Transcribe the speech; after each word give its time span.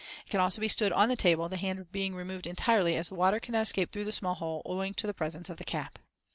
It 0.25 0.31
can 0.31 0.39
also 0.39 0.59
be 0.59 0.67
stood 0.67 0.91
on 0.91 1.09
the 1.09 1.15
table, 1.15 1.47
the 1.47 1.57
hand 1.57 1.91
being 1.91 2.15
removed 2.15 2.47
entirely; 2.47 2.99
the 2.99 3.13
water 3.13 3.39
cannot 3.39 3.61
escape 3.61 3.91
through 3.91 4.05
the 4.05 4.11
small 4.11 4.33
hole 4.33 4.63
owing 4.65 4.95
to 4.95 5.05
the 5.05 5.13
presence 5.13 5.47
of 5.47 5.57
the 5.57 5.63
cap. 5.63 5.99